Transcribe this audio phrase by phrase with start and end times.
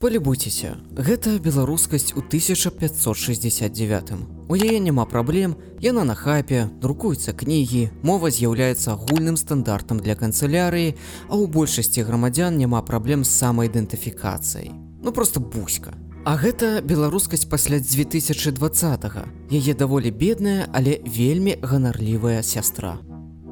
[0.00, 4.12] Палюбуйцеся, гэта беларускасць у 1569.
[4.48, 10.96] У яе няма праблем, яна на хапе, друкуюцца кнігі, мова з'яўляецца агульным стандартам для канцылярыі,
[11.28, 14.72] а ў большасці грамадзян няма праблем з самаідэнтыфікацыяй.
[15.04, 15.92] Ну просто буська.
[16.24, 19.04] А гэта беларускасць пасля 2020.
[19.04, 19.28] -го.
[19.52, 23.09] Яе даволі бедная, але вельмі ганарлівая сястра.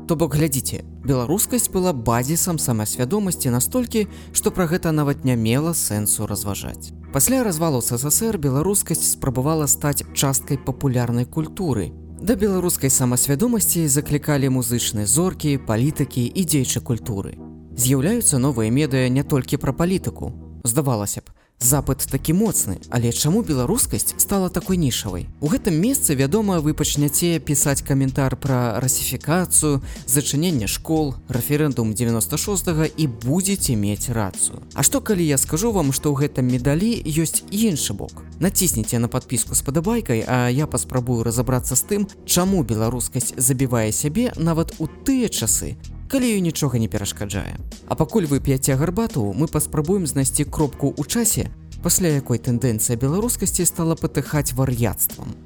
[0.09, 6.25] То бок глядзіце, беларускасць была базісам самасвядомасці настолькі, што пра гэта нават не мела сэнсу
[6.25, 6.97] разважаць.
[7.13, 11.93] Пасля развалу ССР беларускасць спрабавала стаць часткай папулярнай культуры.
[12.25, 17.37] Да беларускай самасвядомасці заклікалі музычныя зоркі, палітыкі і дзейчы культуры.
[17.77, 20.33] З'яўляюцца новыя медыя не толькі пра палітыку.
[20.65, 25.27] Здавалася б, Запад такі моцны, але чаму беларускасць стала такой нішавай.
[25.41, 33.07] У гэтым месцы, вядома, вы пачняце пісаць каментар пра расіфікацыю, зачыненне школ, рэферэндум 96 і
[33.27, 34.63] будзеце мець рацыю.
[34.75, 38.23] А што калі я скажу вам, што ў гэтым медалі ёсць іншы бок.
[38.39, 44.31] Націсніце на падпіску з падабайкай, а я паспрабую разабрацца з тым, чаму беларускасць забівае сябе
[44.39, 45.75] нават у тыя часы,
[46.09, 47.55] калі ёй нічога не перашкаджае.
[47.87, 51.53] А пакуль вы п'яце гарбату, мы паспрабуем знайсці кропку ў часе,
[51.85, 55.37] пасля якой тэндэнцыя беларускасці стала патыхаць вар'яцтвам.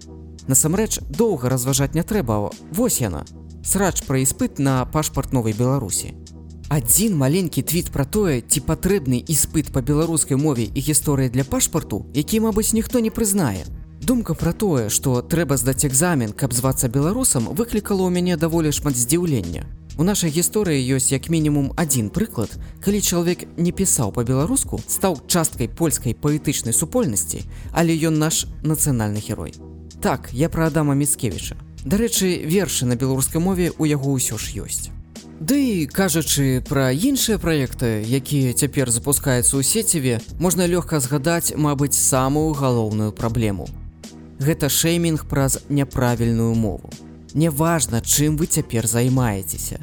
[0.47, 3.25] Насамрэч доўга разважаць не трэба, Вось яна.
[3.65, 6.15] Срач пра іспыт на пашпарт новай Беларусі.
[6.73, 12.07] Адзін маленькі твіт пра тое, ці патрэбны іспыт па беларускай мове і гісторыі для пашпарту,
[12.15, 13.67] які, мабыць, ніхто не прызнае.
[14.03, 18.97] Думка пра тое, што трэба здаць экзамен, каб звацца беларусам, выклікала ў мяне даволі шмат
[18.97, 19.69] здзіўлення.
[19.99, 22.49] У нашай гісторыі ёсць як мінімум адзін прыклад,
[22.81, 27.45] калі чалавек не пісаў па-беларуску, стаў часткай польскай паэтычнай супольнасці,
[27.77, 29.53] але ён наш нацыянальны герой.
[30.01, 31.61] Так, я пра Адама Міцкевіча.
[31.85, 34.89] Дарэчы, вершы на беларускай мове ў яго ўсё ж ёсць.
[35.43, 42.57] Ды кажучы пра іншыя праекты, якія цяпер запускаюцца ў сеціве, можна лёгка згадаць, мабыць, самую
[42.57, 43.69] галоўную праблему.
[44.41, 46.89] Гэта шэймінг праз няправільную мову.
[47.35, 49.81] Неважна, чым вы цяпер займаецеся.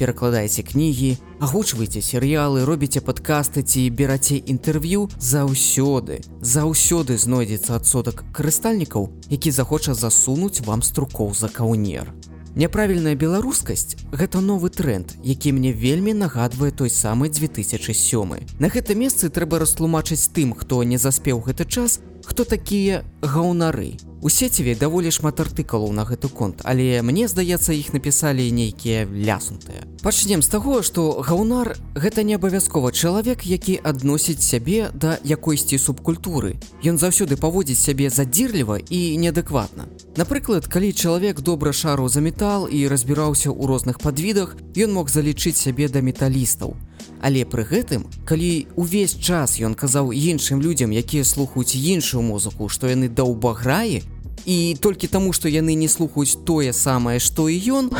[0.00, 6.24] Перакладаеце кнігі, агучвайце серыялы, робіце падкасты ці бераце інтэрв'ю заўсёды.
[6.40, 12.12] Заўсёды знойдзецца адсотак карыстальнікаў, які захоча засунуць вам струкоў за каўнер.
[12.56, 18.58] Няправільная беларускасць гэта новы тренд, які мне вельмі нагадвае той самы 2007.
[18.58, 23.96] На гэта месцы трэба растлумачыць тым, хто не заспеў гэты час, хто такія гаўнары.
[24.22, 29.88] У сеціве даволі шмат артыкулаў на гэты конт, але мне здаецца, іх напісалі нейкія ляснутыя.
[30.02, 36.60] Пачнем з таго, што гаўнар гэта не абавязкова чалавек, які адносіць сябе да якойсьці субкультуры.
[36.84, 39.88] Ён заўсёды паводзіць сябе задзірліва і неадэкватна.
[40.20, 45.56] Напрыклад, калі чалавек добра шару за метал і разбіраўся ў розных падвідах, ён мог залічыць
[45.56, 46.76] сябе да металістаў.
[47.20, 52.88] Але пры гэтым, калі увесь час ён казаў іншым людзям, якія слухаюць іншую музыку, што
[52.88, 54.02] яны даўбаграі,
[54.46, 57.90] і толькі таму, што яны не слухаюць тое самае, што і ён,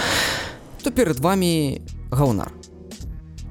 [0.82, 2.52] то перад вами гаўнар.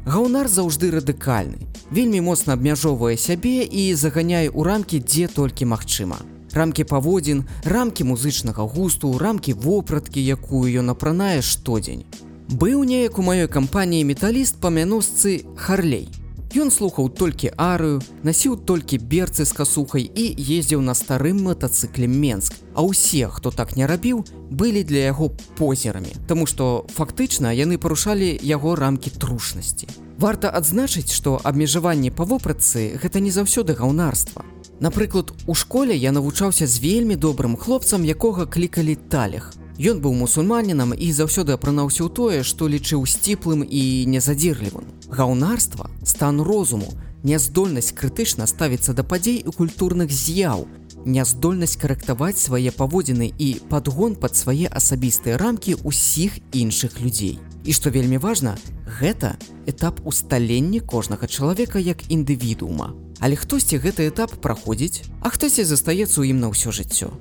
[0.05, 6.17] Гаўнар заўжды радыкальны, вельмі моцна абмяжоўвае сябе і заганяе ў рамкі, дзе толькі магчыма.
[6.49, 12.09] Рамкі паводзін, рамкі музычнага густу, рамкі вопраткі, якую ён апранае штодзень.
[12.49, 16.09] Быў неяк у маёй кампаніі металіст па мяносцы Харлей.
[16.57, 22.57] Ён слухаў толькі арыю, насіў толькі берцы з касухай і ездзіў на старым матацыкле Менск.
[22.73, 25.29] А ўсе, хто так не рабіў, былі для яго
[25.61, 29.85] позерамі, Таму што фактычна яны парушалі яго рамкі трушнасці.
[30.17, 34.41] Варта адзначыць, што абмежаванне па вопратцы гэта не заўсёды гаўнарства.
[34.81, 39.53] Напрыклад, у школе я навучаўся з вельмі добрым хлопцам, якога клікалі талях.
[39.79, 44.91] Ён быў мусульманінам і заўсёды апранаўся ў тое, што лічыў сціплым і незадзірлівым.
[45.07, 46.91] Гаўнарства, стан розуму,
[47.23, 50.67] няздольнасць крытычна ставіцца да падзей у культурных з'яў,
[51.09, 57.39] няздольнасць карэктаваць свае паводзіны і падгон пад свае асабістыя рамкі ўсіх іншых людзей.
[57.65, 58.55] І што вельмі важна,
[58.85, 59.35] гэта
[59.67, 62.93] этап усталення кожнага чалавека як індывідуума.
[63.19, 67.11] Але хтосьці гэты этап праходзіць, а хтосьці застаецца ў ім на ўсё жыццё.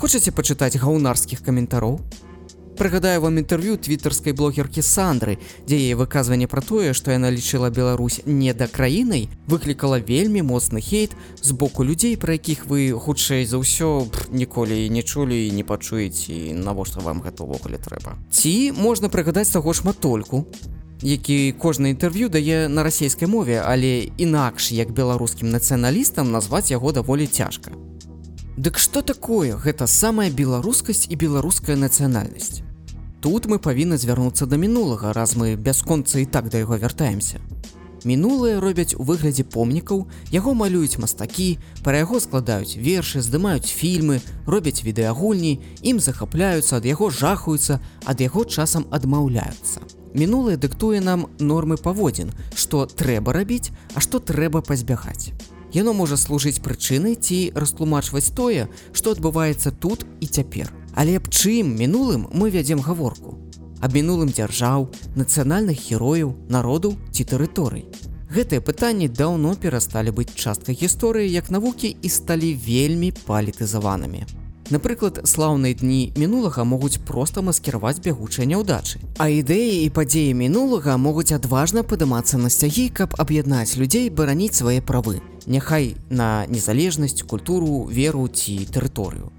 [0.00, 2.00] Хочаце пачытаць гаўнарскіх каментароў?
[2.76, 5.36] Прыгадаю вам інтэрв'ю твітарскай блогеркі Сандры,
[5.68, 10.80] дзе яе выказванне пра тое, што яна лічыла Беларусь не да краінай, выклікала вельмі моцны
[10.80, 15.64] хейт з боку людзей, пра якіх вы хутчэй за ўсё ніколі не чулі і не
[15.68, 18.16] пачуеце, навошта вам гэта ўвогуле трэба.
[18.32, 20.48] Ці можна прыгадаць таго шматольку,
[21.02, 27.26] які кожны інтэрв'ю дае на расійскай мове, але інакш як беларускім нацыяналістам назваць яго даволі
[27.26, 27.76] цяжка.
[28.56, 32.60] Дык што такое гэта самая беларускасць і беларуская нацыянальнасць?
[33.22, 37.40] Тут мы павінны звярнуцца да мінулага, раз мы бясконца і так да яго вяртаемся.
[38.04, 44.82] мінулае робяць у выглядзе помнікаў яго малююць мастакі пра яго складаюць вершы здымаюць фільмы робяць
[44.86, 45.52] відэагульні
[45.92, 49.86] ім захапляюцца ад яго жахаюцца ад яго часам адмаўляюцца
[50.18, 55.32] мінулае дыктуе нам нормы паводзін што трэба рабіць а што трэба пазбягаць
[55.74, 61.72] яно можа служыць прычынай ці растлумачваць тое што адбываецца тут і цяпер але аб чым
[61.78, 63.38] мінулым мы вядзем гаворку
[63.82, 64.86] аб мінулым дзяржаў,
[65.18, 67.84] нацыянальных герояў, народаў ці тэрыторый.
[68.32, 74.22] Гэтыя пытанні даўно перасталі быць часткай гісторыі як навукі і сталі вельмі палітызаванымі.
[74.70, 79.02] Напрыклад, слаўныя дні мінулага могуць проста маскіраваць бягучыя няўдачы.
[79.18, 84.80] А ідэі і падзеі мінулага могуць адважна падымацца на сцягі, каб аб'яднаць людзей бараніць свае
[84.80, 85.20] правы.
[85.46, 89.32] Няхай на незалежнасць, культуру, веру ці тэрыторыю.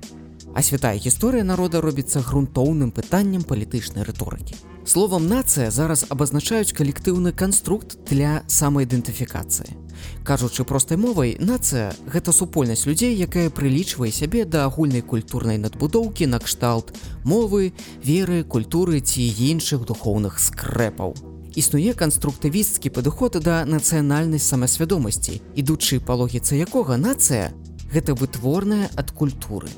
[0.53, 4.59] А святая гісторыя народа робіцца грунтоўным пытаннем палітычнай рыторыкі.
[4.85, 9.82] Словам нацыя зараз абазначаюць калектыўны канструкт для самаідэнтыфікацыі.
[10.23, 16.39] Кажучы простай мовай, нацыя гэта супольнасць людзей, якая прылічвае сябе да агульнай культурнай надбудоўкі на
[16.39, 17.73] кшталт мовы,
[18.03, 21.13] веры, культуры ці іншых духоўных скрэпаў.
[21.53, 27.51] Існуе канструктывісцкі падыход да нацыянальнай самасвядомасці, ідучы па логіцы якога нацыя
[27.93, 29.69] гэта вытворная ад культуры.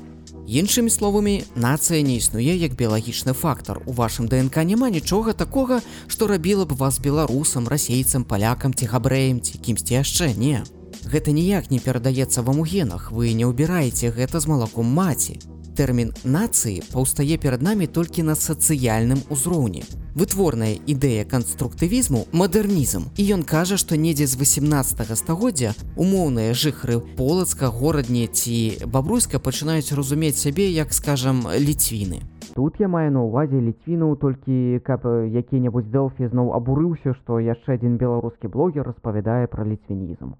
[0.46, 3.82] Іншымі словамі, нацыя не існуе як біялагічны фактар.
[3.82, 9.42] У вашым ДНК няма нічога такога, што рабіла б вас беларусам, расейцам, палякам ці габрэем
[9.42, 10.62] ці кімсьці яшчэ не.
[11.02, 15.42] Гэта ніяк не перадаецца вам у генах, вы не ўбіраеце гэта з малаком маці.
[15.74, 19.82] Тэрмін нацыі паўстае перад намі толькі на сацыяльным узроўні
[20.16, 27.68] вытворная ідэя канструктывізму мадэрнізм і ён кажа што недзе з 18 стагоддзя умоўныя жыхары полацка
[27.68, 32.24] горадні ці бабруйска пачынаюць разумець сябе як скажам ліцвіны.
[32.56, 38.00] Тут я маю на увазе ліцвінаў толькі каб які-небудзь дэлфі зноў абурыўся што яшчэ адзін
[38.00, 40.32] беларускі блогер распавядае пра ліцвінізм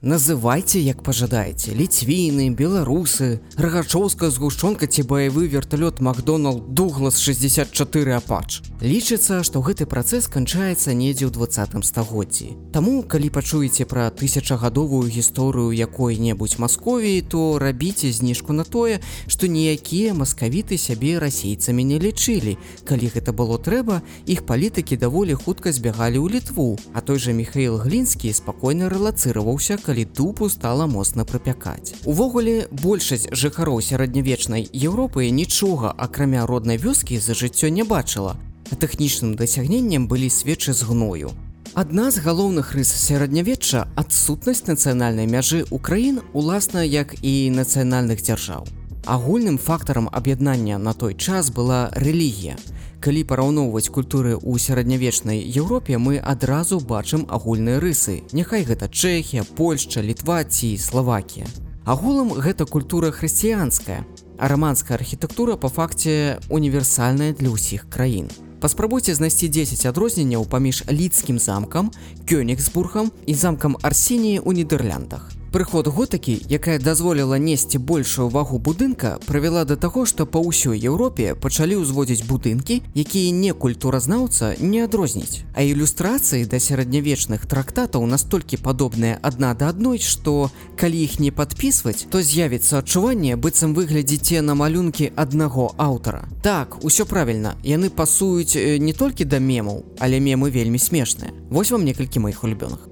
[0.00, 8.62] Называйце, як пажадаеце, ліцвіны, беларусы, рагачоўская згушчонка ці баявы верталёт Макдонал Дуглас 64 апач.
[8.80, 12.72] Лічыцца, што гэты працэс канчаецца недзе ў двадцатым стагоддзі.
[12.72, 20.16] Таму, калі пачуеце пра тысячагадовую гісторыю якой-небудзь Масковіі, то рабіце зніжку на тое, што ніякія
[20.16, 22.56] маскавіты сябе расейцамі не лічылі.
[22.88, 27.76] Калі гэта было трэба, іх палітыкі даволі хутка збягалі ў літву, а той жа Михаил
[27.76, 31.98] Глінскі спакойна рэлацыраваўся, калі дупу стала моцна прапякаць.
[32.06, 38.38] Увогуле большасць жыхароў сярэднявечнай Еўропы нічога акрамя роднай вёскі за жыццё не бачыла.
[38.70, 41.34] А тэхнічным дасягненнем былі свечы з гною.
[41.74, 48.70] Адна з галоўных рыс сярэднявечча адсутнасць нацыянальнай мяжы ўкраін уласна як і нацыянальных дзяржаў.
[49.10, 52.54] Агульным фактарам аб'яднання на той час была рэлігія
[53.00, 58.20] калі параўноўваць культуры ў сярэднявечнай Еўропе мы адразу бачым агульныя рысы.
[58.36, 61.48] Няхай гэта чэхія польшча літва ці словакія
[61.90, 64.06] агулам гэта культура хрысціянская.
[64.38, 68.30] Раманская архітэктура па факце універсальная для ўсіх краін.
[68.60, 71.90] Паспрабуйце знайсці 10 адрозненняў паміж лідскім замкам
[72.30, 79.64] кёнігсбургам і замкам арсеніі ў нідерландах Прыход готыкі, якая дазволіла несці большую вагу будынка, правяла
[79.64, 85.42] да таго, што па ўсёй Еўропе пачалі ўзводзіць будынкі, якія не культуразнаўца не адрозніць.
[85.58, 92.06] А ілюстрацыі да сярэднявечных трактатаў настолькі падобныя адна да адной, што калі іх не падпісваць,
[92.14, 96.30] то з'явіцца адчуванне быццам выглядзіце на малюнкі аднаго аўтара.
[96.46, 101.34] Так, усё правільна, яны пасуюць не толькі да мемаў, але мемы вельмі смешныя.
[101.50, 102.89] Вось вам некалькі маіх улюбёных.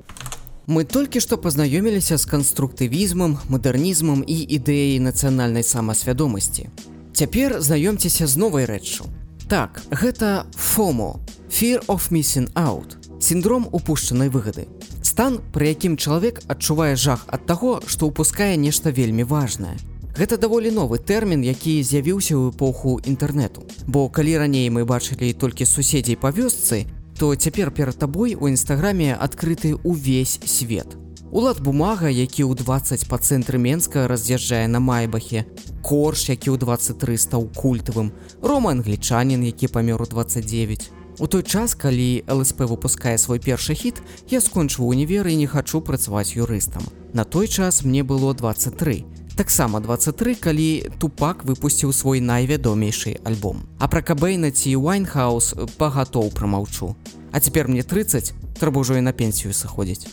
[0.68, 6.68] Мы толькі што пазнаёміліся з канструктывізмам, мадэрнізмам і ідэяй нацыянальнай самасвядомасці.
[7.16, 9.08] Цяпер знаёмцеся з новай рэччу.
[9.48, 14.68] Так, гэта FOMO, Fear of Missing Out, сіндром упушчанай выгады.
[15.00, 19.80] Стан, пры якім чалавек адчувае жах ад таго, што ўпускае нешта вельмі важнае.
[20.20, 23.64] Гэта даволі новы тэрмін, які з'явіўся ў эпоху інтэрнэту.
[23.88, 26.84] Бо калі раней мы бачылі толькі суседзей па вёсцы,
[27.18, 30.94] то цяпер перад табой у нстаграме адкрыты ўвесь свет.
[31.34, 35.44] Улад бумага, які ў 20 па цэнтры Менска раз'язджае на майбахе,
[35.82, 40.90] корж, які ў 23 стаў культавым, рома англічанін, які памёр у 29.
[41.18, 43.98] У той час, калі ЛСП выпускае свой першы хіт,
[44.30, 46.86] я скончыў універ і не хачу працаваць юрыстам.
[47.12, 50.68] На той час мне было 23 таксама 23 калі
[50.98, 56.96] тупак выпусціў свой найвядомейшы альбом а пра кабейна ці вайнхаус пагатоў прамаўчу
[57.30, 60.10] а цяпер мне 30 трэба ўжо і на пенсію сыходзіць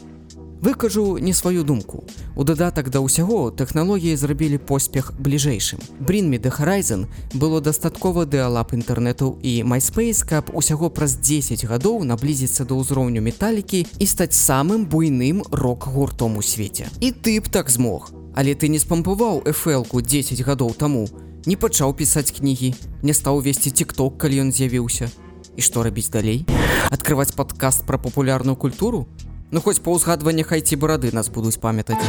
[0.65, 2.03] Выкажу не сваю думку.
[2.36, 5.77] У дадатак да ўсяго тэхналогіі зрабілі поспех бліжэйшым.
[6.00, 7.05] Бринмі да Horizon
[7.38, 13.86] было дастаткова дыалап інтэрнэту і MySpace, каб усяго праз 10 гадоў наблізіцца да ўзроўню металікі
[14.00, 16.89] і стаць самым буйным рок-гуртом у свеце.
[16.98, 18.25] І ты б так змог.
[18.36, 21.08] Але ты не спампаваў эфэлку 10 гадоў таму,
[21.46, 25.08] не пачаў пісаць кнігі, не стаў весці тикток, калі ён з'явіўся.
[25.56, 26.44] І што рабіць далей?
[26.92, 29.08] Адкрываць падкаст пра папулярную культуру?
[29.56, 32.01] Ну хоць па ўзгадваннях хайці барады нас будуць памятаць.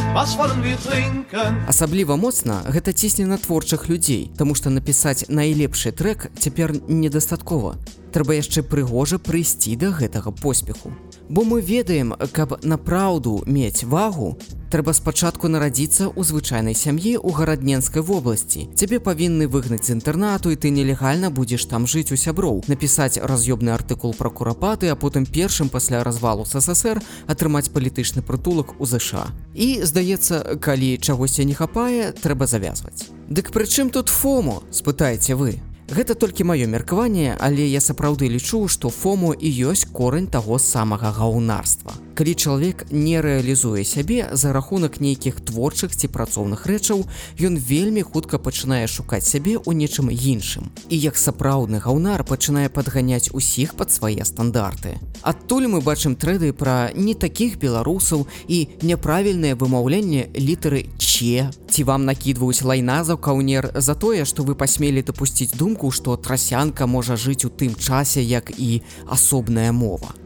[1.71, 7.77] Асабліва моцна гэта цісне на творчых людзей, Таму што напісаць найлепшы трек цяпер недастаткова.
[8.11, 10.91] Трэба яшчэ прыгожа прыйсці да гэтага поспеху.
[11.29, 14.37] Бо мы ведаем, каб на праўду мець вагу,
[14.71, 18.71] трэба спачатку нарадзіцца ў звычайнай сям'і ў гарадненскай вобласці.
[18.79, 23.75] Цябе павінны выгнаць з інтэрнату і ты нелегальна будзеш там жыць у сяброў, напісаць раз'ёбны
[23.75, 29.27] артыкул пра курапаты, а потым першым пасля развалу ССР атрымаць палітычны прытулак у ЗША.
[29.51, 33.11] І здаецца, калі чагосьці не хапае, трэба завязваць.
[33.27, 35.59] Дык прычым тут фому, спытаеце вы.
[35.87, 41.15] Гэта толькі маё меркаванне, але я сапраўды лічу, што фому і ёсць корань таго самага
[41.15, 47.05] гаўнарства калі чалавек не рэалізуе сябе за рахунак нейкіх творчых ці працоўных рэчаў
[47.45, 50.73] ён вельмі хутка пачынае шукаць сябе ў нечым іншым.
[50.89, 54.97] І як сапраўдны гаўнар пачынае падганяць усіх пад свае стандарты.
[55.21, 62.09] Адтуль мы бачым трэды пра не такіх беларусаў і няправільнае вымаўленне літары че ці вам
[62.09, 67.45] накідваюць лайна за каўнер за тое што вы пасмелі дапусціць думку што трасянка можа жыць
[67.45, 70.17] у тым часе як і асобная мова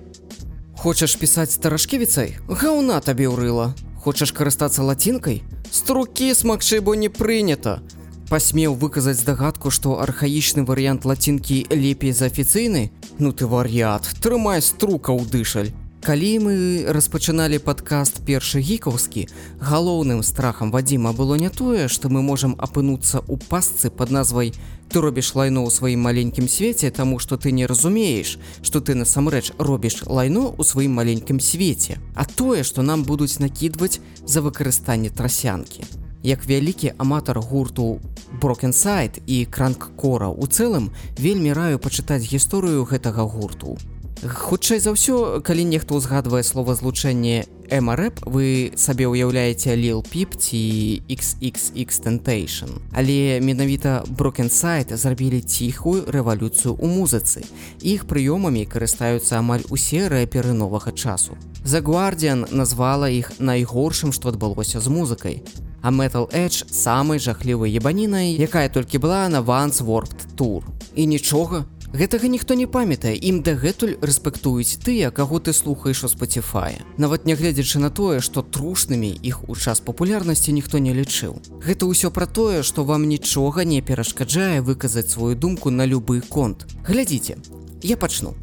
[0.82, 2.32] Хочаш пісаць старашкевіцай?
[2.50, 3.78] Гаўна табе ўрыла.
[4.02, 5.44] Хочаш карыстацца лацінкай?
[5.70, 7.86] Струкі смакчы, бо не прынята.
[8.34, 12.90] Пасмеў выказаць здагадку, што архаічны варыянт лацінкі лепей за афіцыйны?
[13.22, 15.70] Ну ты вар'ят, трымай струка ў дышаль.
[16.02, 16.54] Калі мы
[16.90, 19.28] распачыналі падкаст першы гікаўскі,
[19.62, 24.50] галоўным страхам Вадзіма было не тое, што мы можам апынуцца ў пасцы пад назвай
[24.90, 29.54] ты робіш лайно ў сваім маленькім свеце, таму што ты не разумееш, што ты насамрэч
[29.62, 35.86] робіш лайно ў сваім маленькім свеце, а тое, што нам будуць накідваць за выкарыстанне трасянкі.
[36.26, 38.02] Як вялікі аматар гурту
[38.42, 40.90] Брокенсайт і кранккора ў цэлым
[41.22, 43.78] вельмі раю пачытаць гісторыю гэтага гурту.
[44.22, 51.02] Хутчэй за ўсё, калі нехто ўзгадвае слова злучэнне MRэп, вы сабе ўяўляеце Лил Піп ці
[51.10, 52.70] XXX Tentation.
[52.94, 57.42] Але менавіта Брокенсайт зрабілі ціхую рэвалюцыю ў музыцы.
[57.82, 61.34] Іх прыёмамі карыстаюцца амаль усе рэперы новага часу.
[61.66, 65.42] The Guardian назвала іх найгоршым, што адбылося з музыкай.
[65.82, 70.62] А Metal Edge самай жахлівай ебанінай, якая толькі была на Vans Warped Tour.
[70.94, 76.80] І нічога, Гэтага ніхто не памятае, ім дагэтуль рэспектуюць тыя, каго ты слухаеш у спаціфае.
[76.96, 81.36] Нават нягледзячы на тое, што трушнымі іх у час папулярнасці ніхто не лічыў.
[81.60, 86.64] Гэта ўсё пра тое, што вам нічога не перашкаджае выказаць сваю думку на любы конт.
[86.88, 87.36] Глядзіце,
[87.84, 88.36] я пачну.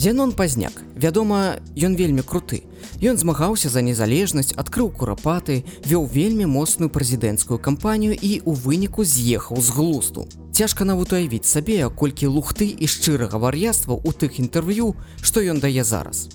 [0.00, 0.72] Зянон пазняк.
[0.96, 2.64] Вядома, ён вельмі круты.
[3.02, 9.58] Ён змагаўся за незалежнасць, адкрыў курапаты, вёў вельмі моцную прэзідэнцкую кампанію і ў выніку з'ехаў
[9.58, 10.28] з глусту.
[10.54, 15.82] Цяжка нават уявіць сабе, колькі лухты і шчырага вар'яства ў тых інтэрв'ю, што ён дае
[15.82, 16.30] зараз.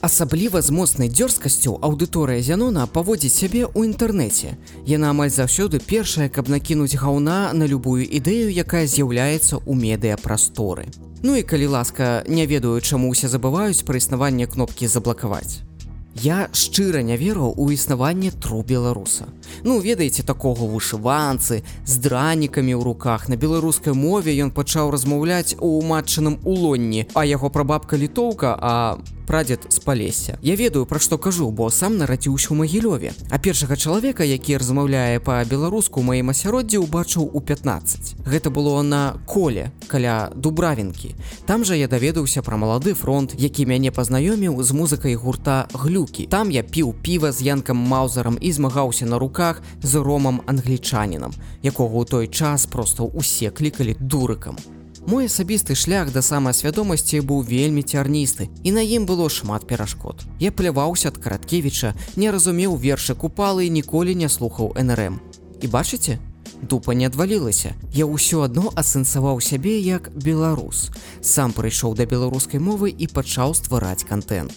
[0.00, 4.56] Асабліва з моцнай дзёрзкасцю аўдыторыя зянона паводзіць сябе ў інтэрнэце.
[4.88, 10.88] Яна амаль заўсёды першая, каб накінуць гаўна на любую ідэю, якая з'яўляецца ў медыяпрасторы.
[11.20, 15.69] Ну і калі ласка, не ведаю, чаму ўсе забываюць пра існаванне кнопкі заблакаваць.
[16.14, 19.30] Я шчыра не веру ў існаванне тру беларуса.
[19.62, 25.78] Ну ведаеце такога вышыванцы з дранікамі ў руках на беларускай мове ён пачаў размаўляць у
[25.86, 28.98] матчаным улонні, а яго прабабка літоўка, а
[29.30, 30.38] прадзед з палесся.
[30.42, 33.14] Я ведаю пра што кажу, бо сам нарадзіўся ў магілёве.
[33.30, 38.26] А першага чалавека, які размаўляе па-беларуску маім асяроддзі убачыў у 15.
[38.26, 41.14] Гэта было на коле каля дубравінкі.
[41.46, 46.26] Там жа я даведаўся пра малады фронт, які мяне пазнаёміў з музыкай гурта глюкі.
[46.26, 51.30] Там я піў піва з янкам маузарам і змагаўся на руках з ромам англічанінам,
[51.62, 54.58] якога ў той час проста ўсе клікалі дурыкам.
[55.06, 60.26] Мой асабісты шлях да самаасвядомасці быў вельмі цярністы і на ім было шмат перашкод.
[60.38, 65.20] Я пляваўся ад караткевіча, не разумеў вершы купалы і ніколі не слухаў НРМ.
[65.62, 66.18] І бачыце,
[66.62, 67.72] дупа не адвалілася.
[67.92, 70.90] Я ўсё адно асэнсаваў сябе як беларус.
[71.20, 74.52] Сам прыйшоў да беларускай мовы і пачаў ствараць контент.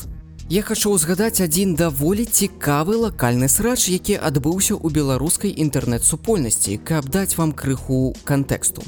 [0.52, 7.40] Я хачу ўзгадаць адзін даволі цікавы лакальны срач, які адбыўся ў беларускай інтэрнэт-супольнасці, каб даць
[7.40, 8.84] вам крыху кантэксту.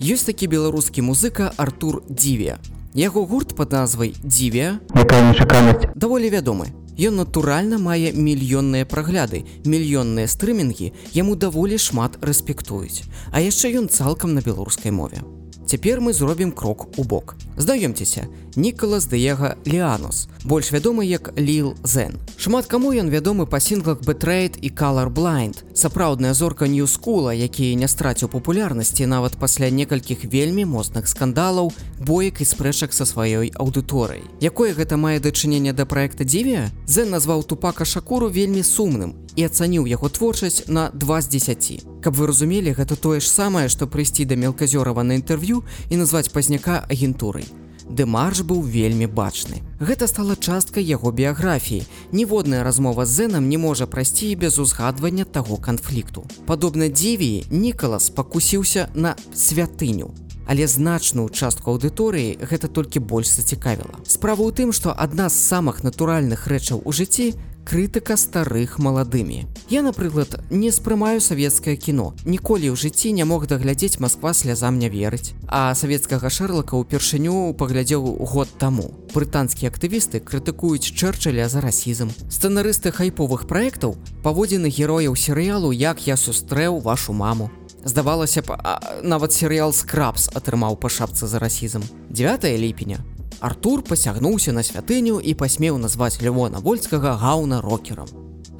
[0.00, 2.56] Ёсць такі беларускі музыка Артур Дзіве.
[2.96, 6.72] Яго гурт пад назвай Дзіве, якая нечаканасць даволі вядомы.
[6.96, 13.04] Ён натуральна мае мільённыя прагляды, мільённыя стрымінгі яму даволі шмат рэспектуюць.
[13.28, 15.20] А яшчэ ён цалкам на беларускай мове.
[15.68, 17.36] Цяпер мы зробім крок у бок.
[17.56, 22.18] Здаёмцеся, Нікалас Дыега Леанус, больш вядомы як Ліл Зен.
[22.36, 25.62] Шмат каму ён вядомы па сінглах Бэтрейд і Color Blind.
[25.74, 32.44] Сапраўдная зорка Ньюскула, які не страціў папулярнасці нават пасля некалькіх вельмі моцных скандалаў, боек і
[32.44, 34.24] спрэчак са сваёй аўдыторыяй.
[34.40, 36.70] Якое гэта мае дачыненне да праекта Дзівія?
[36.86, 41.84] Зен назваў тупака Шакуру вельмі сумным і ацаніў яго творчасць на 2 з 10.
[42.02, 46.32] Каб вы разумелі, гэта тое ж самае, што прыйсці да мелказёрава на інтэрв'ю і назваць
[46.32, 47.49] пазняка агентурай.
[47.90, 49.66] Дэмарш быў вельмі бачны.
[49.82, 51.82] Гэта стала часткай яго біяграфіі.
[52.12, 56.22] Ніводная размова з зэнам не можа прайсці без узгадвання таго канфлікту.
[56.46, 60.14] Падобна дзівіі, Нікалас пакусіўся на святыню.
[60.46, 64.02] Але значную частку аўдыторыі гэта толькі больш зацікавіла.
[64.06, 67.34] Справа ў тым, што адна з самых натуральных рэчаў у жыцці
[67.70, 69.46] крытыка старых маладымі.
[69.70, 72.18] Я, напрыклад, не спрымаю савецкае кіно.
[72.26, 75.38] Ніколі ў жыцці не мог даглядзець Масква слязам не верыць.
[75.46, 78.90] А савецкага шэрлака ўпершыню паглядзеў год таму.
[79.14, 82.10] Брытанскія актывісты крытыкуюць чэрчаля за расізм.
[82.26, 83.94] Сцэнарысты хайповых праектаў
[84.26, 87.54] паводзіны герояў серыялу, як я сустрэў вашу маму.
[87.86, 88.58] Здавалася б,
[89.06, 91.86] нават серыял скрабс атрымаў па шапцы за расізм.
[92.10, 92.98] 9 ліпеня
[93.40, 98.08] Артур пасягнуўся на святыню і пасмеў назваць Лявона вольскага гаўна рокерам.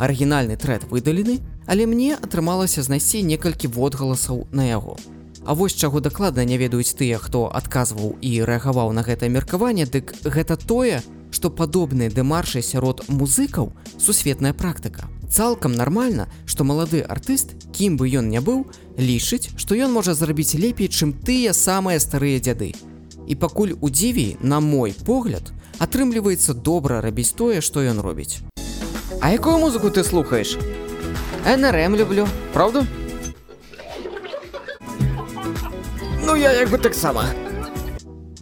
[0.01, 4.97] Арыгінальны трэд выдалены, але мне атрымалася знайсці некалькі водгаласаў на яго.
[5.45, 10.17] А вось чаго дакладна не ведаюць тыя, хто адказваў і рэагаваў на гэтае меркаванне, дык
[10.25, 15.09] гэта тое, што падобныя дэмаршы сярод музыкаў сусветная практыка.
[15.29, 18.65] Цалкам нармальна, што малады артыст, кім бы ён не быў,
[18.97, 22.73] лічыць, што ён можа зрабіць лепей, чым тыя самыя старыя дзяды.
[23.31, 28.43] І пакуль у дзіві, на мой погляд, атрымліваецца добра рабіць тое, што ён робіць.
[29.23, 30.59] А якую музыку ты слухаеш?
[31.47, 32.83] НРМ люблю, правда?
[36.27, 37.25] Ну я як бы таксама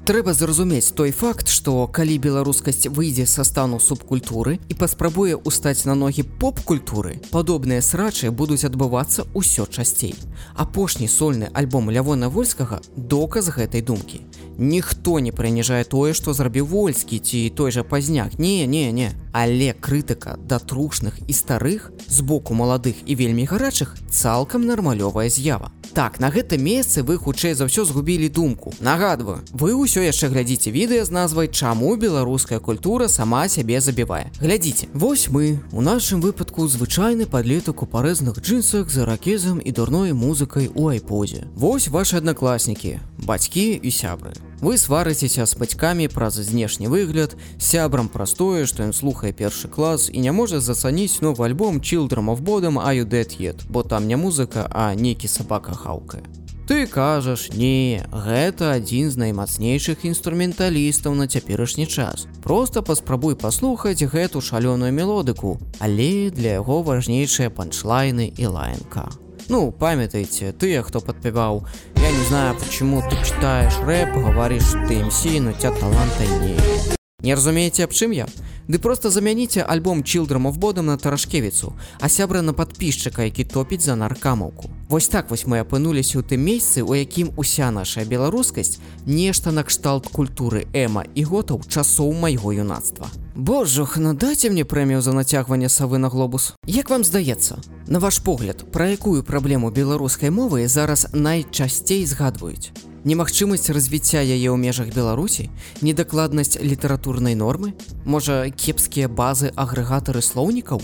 [0.09, 5.93] трэба зразумець той факт што калі беларускасць выйдзе са стану субкультуры і паспрабуе устаць на
[6.03, 10.15] ногі поп-культуры падобныя срачы будуць адбывацца ўсё часцей.
[10.57, 14.25] Апошні сольны альбом лявона вольскага доказ гэтай думкі.
[14.57, 18.39] Ніхто не прыніжае тое што зрабіў вольскі ці той жа пазняк.
[18.39, 19.13] Не не не.
[19.33, 25.71] Але крытыка да трушных і старых з боку маладых і вельмі гарачых цалкам нармалёвая з'ява.
[25.95, 28.75] Так, на гэта месцы вы хутчэй за ўсё згубілі думку.
[28.81, 34.31] Нагадваю, вы ўсё яшчэ глядзіце відэа з назвай чаму беларуская культура сама сябе забівае.
[34.41, 34.89] Глядзіце.
[34.95, 40.71] Вось мы у нашым выпадку звычайны падлетак у парэзных джинсах за ракезам і дурной музыкай
[40.75, 41.49] у айпозе.
[41.55, 44.33] Вось ваши аднакласнікі, бацькі і сябры.
[44.61, 50.19] Вы сварыцеся з бацькамі праз знешні выгляд, сябрам простое, што ён слухае першы клас і
[50.19, 54.95] не можа зацаніць новы альбом Children of Бодам Аю Дэет, бо там не музыка, а
[54.95, 56.27] нейкі сабака хаўкае.
[56.69, 62.29] Ты кажаш, не, гэта адзін з наймацнейшых інструменталістаў на цяперашні час.
[62.45, 69.09] Просто паспрабуй паслухаць гэту шалёную мелодыку, але для яго важнейшыя панчлайны і лайнка.
[69.49, 71.65] Ну, памятайте, тыя, хто падпяваў.
[71.97, 76.98] Я не знаю, почему ты читаешь рэп, говоришь ты МС, но тебя таланта не.
[77.21, 78.29] Не разумееце, аб чым я?
[78.69, 83.83] Ды просто замяніце альбом Children of Бодам на Тарашкевіцу, а сябра на падпісчыка, які топіць
[83.83, 84.71] за наркамаўку.
[84.89, 90.07] Вось так вось мы апынуліся ў тым месцы, у якім уся наша беларускасць нешта накшталт
[90.07, 93.11] культуры эма і готаў часоў майго юнацтва.
[93.35, 96.55] Божух, надайце мне прэмію за нацягванне савы на глобус.
[96.71, 97.59] Як вам здаецца?
[97.89, 102.71] На ваш погляд, пра якую праблему беларускай мовы зараз найчасцей згадваюць
[103.05, 105.51] немагчымасць развіцця яе ў межах беларусі
[105.83, 110.83] недакладнасць літаратурнай нормы можа кепскія базы агрэгатары слоўнікаў?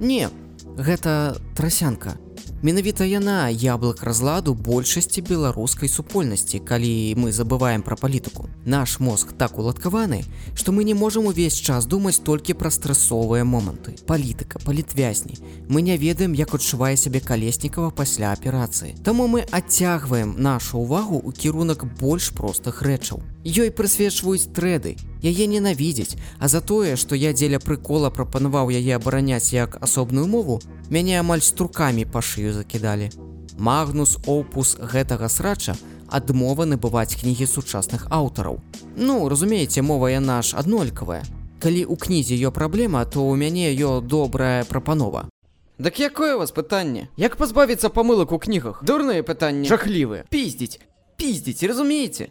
[0.00, 0.28] Не
[0.76, 2.20] гэта трасянка
[2.62, 8.48] Менавіта яна яблык разладу большасці беларускай супольнасці, калі мы забываем пра палітыку.
[8.64, 10.24] Наш мозг так уладкаваны,
[10.56, 14.00] што мы не можам увесь час думаць толькі пра стрэсовыя моманты.
[14.08, 15.36] Палітыка, палітвязні.
[15.68, 18.96] Мы не ведаем, як адчувае сябе калеснікава пасля аперацыі.
[19.04, 23.20] Таму мы адцягваем нашу ўвагу ў кірунак больш простых рэчаў.
[23.44, 29.52] Ёй прысвечваюць трэды, яе ненавідзець, а за тое, што я дзеля прыкола прапанаваў яе абараняць
[29.52, 30.58] як асобную мову,
[30.90, 33.10] мяне амаль струкамі па шыю закідалі.
[33.58, 35.76] Магнус опус гэтага срача
[36.08, 38.60] адмова набываць кнігі сучасных аўтараў.
[38.96, 41.24] Ну, разумееце, мова яна ж аднолькавая.
[41.60, 45.28] Калі ў кнізе ё праблема, то ў мяне ё добрая прапанова.
[45.78, 47.08] Дак якое у вас пытанне?
[47.16, 48.80] Як пазбавіцца памылак у кнігах?
[48.84, 50.80] Дурныя пытанні жахлівыя піздзіць,
[51.16, 52.28] піздзіць, разумееце?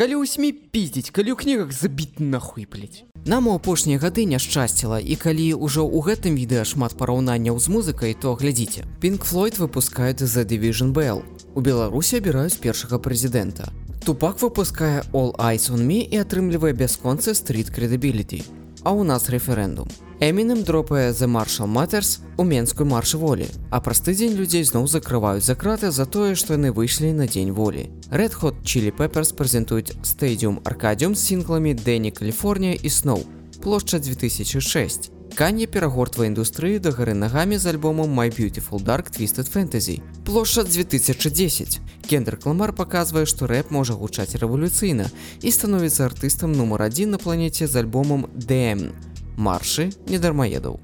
[0.00, 3.04] Калі ў сМ піздзіць, калі ў кнігах забіць нахуй блядь.
[3.28, 8.16] Нам у апошнія гады няшчасціла і калі ўжо ў гэтым відэа шмат параўнанняў з музыкай,
[8.16, 8.88] то глядзіце.
[9.04, 11.20] Pink Floyd выпускаюць The Division Bell.
[11.52, 13.68] У Беларусі абіраюць першага прэзідэнта.
[14.00, 18.40] Тупак выпускае All Eyes on Me і атрымлівае бясконцы Street Credibility.
[18.80, 20.09] А ў нас рэферэндум.
[20.20, 25.48] Эміным дропае The Marshall Matters у менскую марш волі, а праз тыдзень людзей зноў закрываюць
[25.48, 27.88] за краты за тое, што яны выйшлі на дзень волі.
[28.12, 33.24] Red Hot Chili Peppers прэзентуюць стадіум аркадіум з сінкламі Дэні Каліфорнія і сноў.
[33.64, 35.10] Плошча 2006.
[35.32, 40.02] Канье перагортвае індустрыю да гары нагамі з альбомом My Beautiful Dark Twisted Fantasy.
[40.28, 41.80] Плошча 2010.
[42.04, 45.08] Кендер Кламар паказвае, што рэп можа гучаць рэвалюцыйна
[45.40, 48.92] і становіцца артыстам нумар адзін на планеце з альбомом DM
[49.40, 50.78] маршы недармаедаў.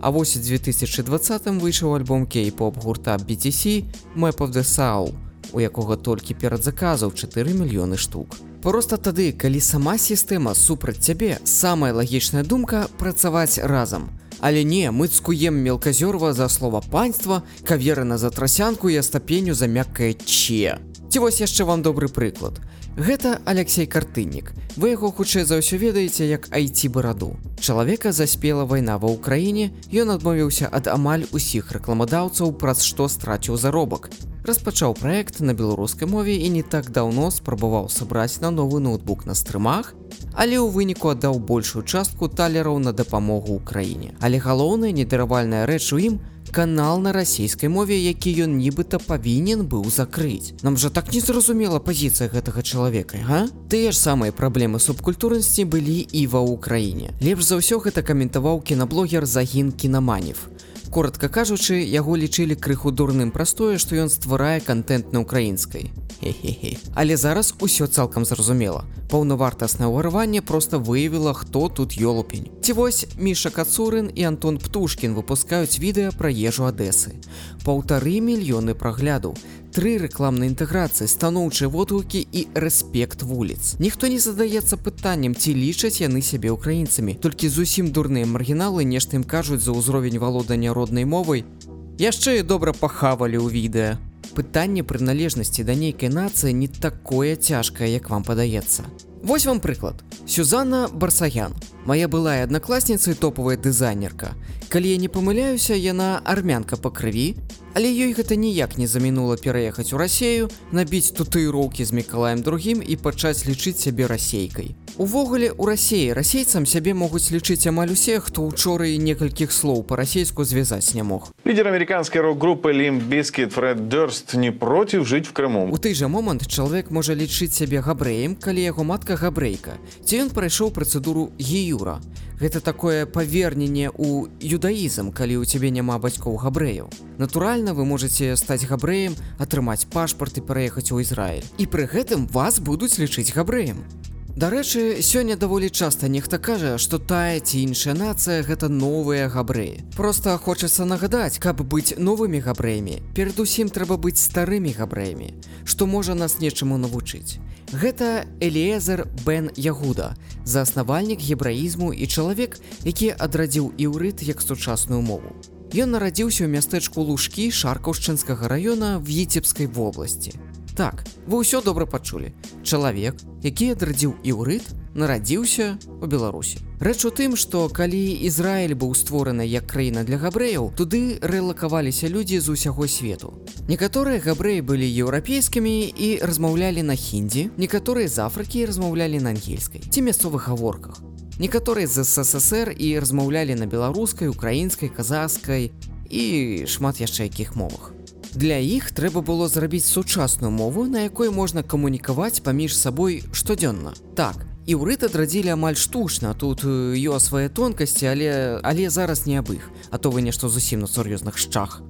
[0.00, 3.84] А вось 2020 выйшаў альбом кей-поп гурта BTC
[4.16, 5.14] Map of the Soul,
[5.52, 8.40] у якога толькі перадзаказаў 4 мільёны штук.
[8.62, 14.10] Проста тады, калі сама сістэма супраць цябе, самая лагічная думка працаваць разам.
[14.40, 20.14] Але не, мы цкуем мелказёрва за слова панства, каверы на затрасянку і стапеню за мяккае
[20.14, 20.78] че.
[21.10, 22.58] Ці вось яшчэ вам добры прыклад.
[22.96, 24.52] Гэта Алексей картыннік.
[24.76, 27.40] Вы яго хутчэй за ўсё ведаеце як айці бараду.
[27.56, 34.12] Чалавека заспела вайна ва ўкраіне, ён адмовіўся ад амаль усіх рэкламадаўцаў, праз што страціў заробак.
[34.44, 39.32] Распачаў праект на беларускай мове і не так даўно спрабаваў сабраць на новы ноутбук на
[39.32, 39.96] стрымах,
[40.36, 44.12] але ў выніку аддаў большую частку талераў на дапамогу ўкраіне.
[44.20, 46.20] Але галоўная недаравальная рэч у ім,
[46.52, 50.52] канал на расійскай мове які ён нібыта павінен быў закрыць.
[50.62, 53.48] Нам жа так незразумела пазіцыя гэтага чалавека га?
[53.72, 57.16] Тыя ж самыя праблемы субкультурнасці былі і ва ўкраіне.
[57.24, 60.51] Лепш за ўсё гэта каментаваў кінаблогер загін кінаманев
[60.92, 65.88] коротко кажучы яго лічылі крыху дурным прастое што ён стварае контент на украінскай
[66.22, 66.76] Хе-хе-хе.
[66.94, 68.84] Але зараз усё цалкам зразумела.
[69.10, 72.46] Паўнавартаснае ўгарванне проста выявіла, хто тут ёлупень.
[72.62, 77.18] Ці вось Міша Кацурын і Антон Птушкін выпускаюць відэа пра ежу Адэсы.
[77.66, 79.34] Паўтары мільёны праглядаў.
[79.72, 83.80] Тры рэкламнай інтэграцыі, станоўчыя водгукі і рэспект вуліц.
[83.80, 87.16] Ніхто не задаецца пытаннем, ці лічаць яны сябе украінцамі.
[87.16, 91.48] Толькі зусім дурныя маргіналы нешта ім кажуць за ўзровень валодання роднай мовай.
[91.96, 93.92] Яшчэ і добра пахавалі ў відэа
[94.32, 98.88] пытанне прыналежнасці да нейкай нацыі не такое цяжкае, як вам падаецца.
[99.22, 99.94] Вось вам прыклад.
[100.26, 101.54] Сюзанна Барсаян.
[101.86, 104.34] Мая былая аднакласніца і топавая дызайнерка.
[104.68, 107.38] Калі я не памыляюся, яна армянка па крыві,
[107.74, 112.96] Але ёй гэта ніяк не замінула пераехаць у рассею, набіць тутыроўкі з мікалаем другім і
[113.00, 114.76] пачаць лічыць сябе расейкай.
[115.00, 120.44] Увогуле у рассеі расейцам сябе могуць лічыць амаль усе, хто учора і некалькіх слоў па-расейску
[120.44, 121.32] звязаць не мог.
[121.48, 125.72] Лидер американской рок-группы Limp Bizkit Фред Дёрст не против жить в Крыму.
[125.72, 129.78] У той жа момант чалавек можа лічыць сябе габрэем, калі яго матка габрэйка.
[130.04, 132.00] Ці ён прайшоў працэдуру геюра.
[132.42, 136.90] Гэта такое паверненне ў юдаізм, калі ў цябе няма бацькоў габрэяў.
[137.18, 141.46] Натуральна, вы можете стаць габрэем, атрымаць пашпарт і пераехаць у Ізраіль.
[141.62, 143.86] І пры гэтым вас будуць лічыць габрэем.
[144.32, 149.84] Дарэчы, сёння даволі часта нехта кажа, што тая ці іншая нацыя гэта новыя габрэі.
[149.92, 155.36] Проста хочацца нагадаць, каб быць новымі габрэямі, перадусім трэба быць старымі габрэямі,
[155.68, 157.44] што можа нас нечаму навучыць.
[157.76, 160.16] Гэта Элезер Бен Ягуда,
[160.48, 162.56] заснавальнік гебраізму і чалавек,
[162.88, 165.36] які адрадзіў іўрыт як сучасную мову.
[165.76, 170.32] Ён нарадзіўся ў мястэчку лужкі шаркаўшчынскага раёна в віцебскай вобласці.
[170.74, 172.32] Так, вы ўсё добра пачулі.
[172.64, 176.64] Чалавек, які адрадзіў іўрыт, нарадзіўся у Беларусі.
[176.80, 182.40] Рэч у тым, што калі Ізраіль быў створаны як краіна для габрэяў, туды рэлакаваліся людзі
[182.40, 183.36] з усяго свету.
[183.68, 190.00] Некаторыя габрэі былі еўрапейскімі і размаўлялі на хіндзі, некаторыя з Афрыкі размаўлялі на ангельскай ці
[190.02, 191.04] мясцовых гаворках.
[191.38, 195.72] Некаторыя з ССР і размаўлялі на беларускай, украінскай, казахскай
[196.08, 196.24] і
[196.68, 197.92] шмат яшчэ якіх мовах.
[198.34, 203.92] Для іх трэба было зрабіць сучасную мову, на якой можна камунікаваць паміж сабой штодзённа.
[204.16, 209.68] Так, іўрыт адрадзілі амаль штучна, тут ё свае тонкасці, але, але зараз не аб іх,
[209.90, 211.82] а то вы нешта зусім на сур'ёзных шчах.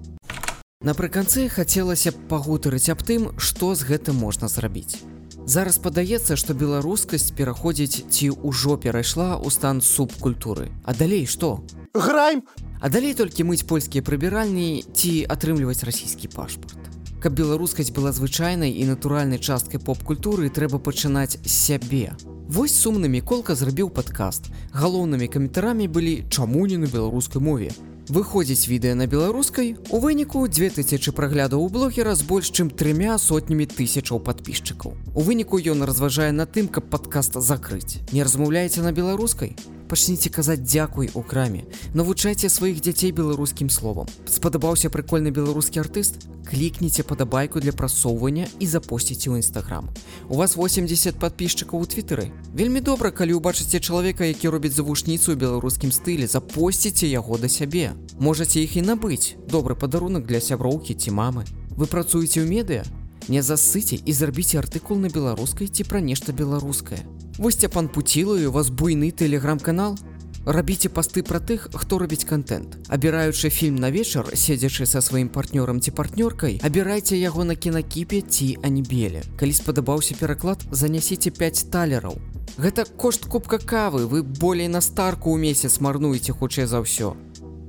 [0.83, 4.99] Напрыканцы хацелася б пагутарыць аб тым, што з гэтым можна зрабіць.
[5.47, 10.71] Зараз падаецца, што беларускасць пераходзіць ці ўжо перайшла ў стан субкультуры.
[10.85, 11.61] А далей што?
[11.95, 12.43] Граем
[12.83, 16.75] А далей толькі мыць польскія прыбіральні ці атрымліваць расійскі пашпарт.
[17.23, 22.11] Каб беларускасць была звычайнай і натуральнай часткай поп-культуры трэба пачынаць з сябе.
[22.51, 24.51] Вось сумны міколка зрабіў падкаст.
[24.75, 27.71] Галоўнымі каментарамі былі чаму не на беларускай мове.
[28.09, 33.67] Выходзіць відэа на беларускай, у выніку 2000 праглядаў у блогера з больш чым трымя сотнямі
[33.71, 34.97] тысячаў падпісчыкаў.
[35.15, 38.03] У выніку ён разважае на тым, каб падкаст закрыць.
[38.11, 39.55] Не размаўляеце на беларускай?
[39.93, 41.67] Пачніце казаць дзякуй у краме.
[41.93, 44.09] Навучайце сваіх дзяцей беларускім словам.
[44.25, 46.17] Спадабаўся прыкольны беларускі артыст?
[46.49, 49.93] Клікніце падабайку для прасоўвання і запосціце ў нстаграм.
[50.33, 52.33] У вас 80 падпісчыкаў у твиттары.
[52.57, 57.93] Вельмі добра, калі ўбачыце чалавека, які робіць завушніцу ў беларускім стылі, запосціце яго да сябе.
[58.17, 59.37] Можаце іх і набыць.
[59.45, 61.45] Добры падарунак для сяброўкі ці мамы.
[61.77, 62.89] Вы працуеце ў медыа?
[63.29, 67.03] Не засыце і зрабіце артыкул на беларускай ці пра нешта беларускае.
[67.39, 69.99] Вось цяпан пуцілаю у вас буйны тэлеграм-канал.
[70.45, 72.75] Рабіце пасты пра тых, хто робіць контент.
[72.89, 78.59] Абіраючы фільм на вечар, седзячы са сваім партнёрам ці партнёркай, абірайце яго на кінакіпе ці
[78.63, 79.23] анібеле.
[79.39, 82.19] Калі спадабаўся пераклад, занясіце 5 талераў.
[82.59, 87.15] Гэта кошт кубка кавы, вы болей на старку ў месяц марнуеце хутчэй за ўсё.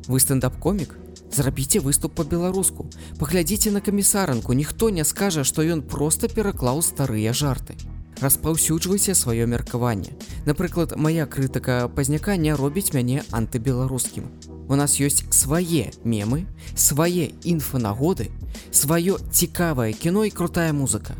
[0.10, 1.03] Вы стендап-комік?
[1.34, 2.90] Зрабіце выступ па-беларуску.
[3.20, 7.76] Паглядзіце на камісаранку, ніхто не скажа, што ён проста пераклаў старыя жарты
[8.24, 10.16] распаўсюджвайце сваё меркаванне.
[10.46, 14.30] Напрыклад, моя крытыка пазняка не робіць мяне антыбеларускім.
[14.70, 18.32] У нас ёсць свае мемы, свае інфанагоды,
[18.72, 21.16] сваё цікавае кіно і крутая музыка.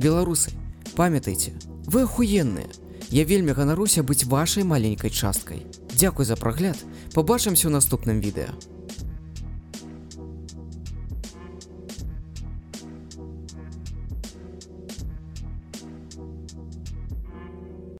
[0.00, 0.52] Беларусы,
[0.96, 1.52] памятайце,
[1.86, 2.68] вы ахуенныя.
[3.10, 5.66] Я вельмі ганаруся быць вашай маленькай часткай.
[5.94, 6.76] Дзякуй за прагляд,
[7.14, 8.75] пабачымся ў наступным відэа.